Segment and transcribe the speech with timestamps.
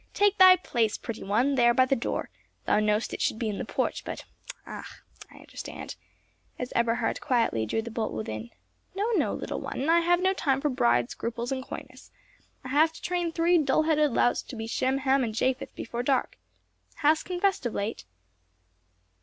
[0.15, 2.31] Take thy place, pretty one, there, by the door,
[2.65, 4.25] thou know'st it should be in the porch, but—ach,
[5.29, 5.95] I understand!"
[6.57, 8.49] as Eberhard quietly drew the bolt within.
[8.95, 12.09] "No, no, little one, I have no time for bride scruples and coyness;
[12.63, 16.01] I have to train three dull headed louts to be Shem, Ham, and Japhet before
[16.01, 16.39] dark.
[17.03, 18.05] Hast confessed of late?"